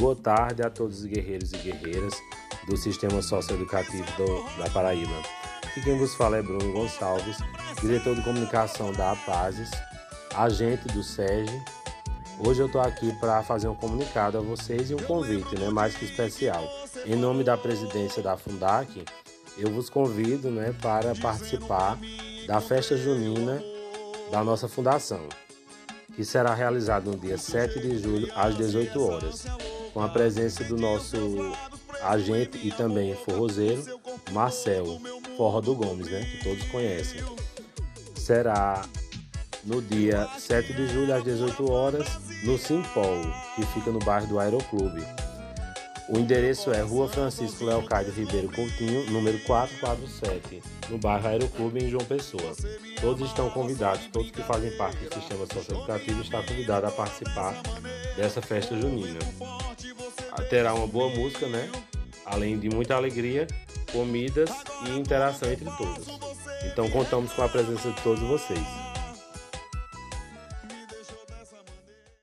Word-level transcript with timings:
Boa 0.00 0.16
tarde 0.16 0.62
a 0.62 0.70
todos 0.70 1.00
os 1.00 1.04
guerreiros 1.04 1.52
e 1.52 1.58
guerreiras 1.58 2.14
do 2.66 2.74
Sistema 2.74 3.20
Socioeducativo 3.20 4.06
do, 4.16 4.58
da 4.58 4.70
Paraíba. 4.70 5.12
Aqui 5.62 5.82
quem 5.82 5.98
vos 5.98 6.14
fala 6.14 6.38
é 6.38 6.42
Bruno 6.42 6.72
Gonçalves, 6.72 7.36
diretor 7.82 8.14
de 8.14 8.22
comunicação 8.22 8.92
da 8.92 9.12
APASES, 9.12 9.70
agente 10.34 10.88
do 10.88 11.02
SEGE. 11.02 11.52
Hoje 12.38 12.62
eu 12.62 12.66
estou 12.66 12.80
aqui 12.80 13.12
para 13.20 13.42
fazer 13.42 13.68
um 13.68 13.74
comunicado 13.74 14.38
a 14.38 14.40
vocês 14.40 14.90
e 14.90 14.94
um 14.94 15.02
convite, 15.02 15.54
né, 15.58 15.68
mais 15.68 15.94
que 15.94 16.06
especial. 16.06 16.64
Em 17.04 17.14
nome 17.14 17.44
da 17.44 17.58
presidência 17.58 18.22
da 18.22 18.38
Fundac, 18.38 19.04
eu 19.58 19.70
vos 19.70 19.90
convido 19.90 20.50
né, 20.50 20.74
para 20.80 21.14
participar 21.14 21.98
da 22.46 22.58
festa 22.58 22.96
junina 22.96 23.62
da 24.30 24.42
nossa 24.42 24.66
fundação, 24.66 25.28
que 26.16 26.24
será 26.24 26.54
realizada 26.54 27.10
no 27.10 27.18
dia 27.18 27.36
7 27.36 27.78
de 27.80 27.98
julho 27.98 28.32
às 28.34 28.56
18 28.56 29.02
horas, 29.02 29.44
com 29.92 30.00
a 30.00 30.08
presença 30.08 30.64
do 30.64 30.76
nosso 30.76 31.16
agente 32.02 32.58
e 32.66 32.70
também 32.70 33.14
forrozeiro, 33.14 33.82
Marcel 34.32 35.00
Forra 35.36 35.60
do 35.60 35.74
Gomes, 35.74 36.06
né, 36.06 36.24
que 36.24 36.44
todos 36.44 36.64
conhecem. 36.68 37.22
Será 38.14 38.82
no 39.64 39.82
dia 39.82 40.28
7 40.38 40.72
de 40.72 40.86
julho 40.88 41.14
às 41.14 41.24
18 41.24 41.70
horas 41.70 42.06
no 42.44 42.58
Simpol, 42.58 43.20
que 43.54 43.66
fica 43.66 43.90
no 43.90 43.98
bairro 43.98 44.26
do 44.26 44.38
Aeroclube. 44.38 45.04
O 46.10 46.18
endereço 46.18 46.72
é 46.72 46.80
Rua 46.80 47.08
Francisco 47.08 47.64
Leocádio 47.64 48.12
Ribeiro 48.12 48.48
Coutinho, 48.48 49.08
número 49.12 49.38
447, 49.44 50.60
no 50.88 50.98
bairro 50.98 51.28
Aeroclube, 51.28 51.84
em 51.84 51.88
João 51.88 52.04
Pessoa. 52.04 52.52
Todos 53.00 53.28
estão 53.28 53.48
convidados, 53.48 54.08
todos 54.12 54.32
que 54.32 54.42
fazem 54.42 54.76
parte 54.76 54.96
do 54.96 55.14
sistema 55.14 55.46
socioeducativo 55.46 56.20
estão 56.20 56.42
convidados 56.42 56.88
a 56.88 56.92
participar 56.92 57.54
dessa 58.16 58.42
festa 58.42 58.76
junina. 58.76 59.20
Terá 60.48 60.74
uma 60.74 60.88
boa 60.88 61.14
música, 61.14 61.46
né? 61.46 61.70
Além 62.26 62.58
de 62.58 62.68
muita 62.68 62.96
alegria, 62.96 63.46
comidas 63.92 64.50
e 64.86 64.98
interação 64.98 65.48
entre 65.52 65.70
todos. 65.76 66.08
Então 66.64 66.90
contamos 66.90 67.32
com 67.32 67.42
a 67.42 67.48
presença 67.48 67.88
de 67.88 68.02
todos 68.02 68.22
vocês. 68.24 68.58